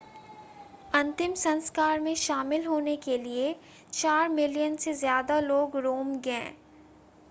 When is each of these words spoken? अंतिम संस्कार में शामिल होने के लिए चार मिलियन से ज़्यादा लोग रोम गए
अंतिम 0.93 1.33
संस्कार 1.33 1.99
में 1.99 2.13
शामिल 2.17 2.65
होने 2.65 2.95
के 2.99 3.17
लिए 3.17 3.55
चार 3.93 4.29
मिलियन 4.29 4.75
से 4.77 4.93
ज़्यादा 4.95 5.39
लोग 5.41 5.77
रोम 5.79 6.15
गए 6.19 6.51